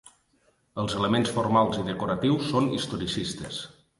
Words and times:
Els 0.83 0.95
elements 0.99 1.33
formals 1.35 1.77
i 1.83 1.85
decoratius 1.91 2.49
són 2.53 2.73
historicistes. 2.79 3.63